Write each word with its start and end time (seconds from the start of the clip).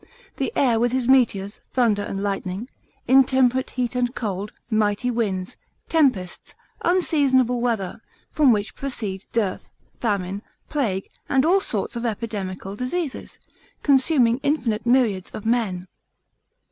The 0.37 0.51
air 0.55 0.79
with 0.79 0.93
his 0.93 1.07
meteors, 1.07 1.61
thunder 1.73 2.01
and 2.01 2.23
lightning, 2.23 2.67
intemperate 3.07 3.69
heat 3.69 3.95
and 3.95 4.15
cold, 4.15 4.51
mighty 4.67 5.11
winds, 5.11 5.57
tempests, 5.89 6.55
unseasonable 6.83 7.61
weather; 7.61 8.01
from 8.27 8.51
which 8.51 8.73
proceed 8.73 9.25
dearth, 9.31 9.69
famine, 9.99 10.41
plague, 10.69 11.11
and 11.29 11.45
all 11.45 11.59
sorts 11.61 11.95
of 11.95 12.03
epidemical 12.07 12.75
diseases, 12.75 13.37
consuming 13.83 14.39
infinite 14.41 14.87
myriads 14.87 15.29
of 15.35 15.45
men. 15.45 15.87